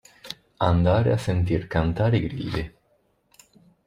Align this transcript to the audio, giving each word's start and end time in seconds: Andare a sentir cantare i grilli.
Andare 0.69 1.11
a 1.11 1.17
sentir 1.19 1.67
cantare 1.67 2.17
i 2.17 2.21
grilli. 2.25 2.73